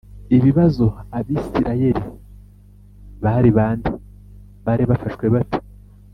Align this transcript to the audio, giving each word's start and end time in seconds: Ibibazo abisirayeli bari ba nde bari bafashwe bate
Ibibazo 0.37 0.85
abisirayeli 1.17 2.09
bari 3.23 3.49
ba 3.57 3.67
nde 3.77 3.91
bari 4.65 4.83
bafashwe 4.89 5.25
bate 5.35 5.59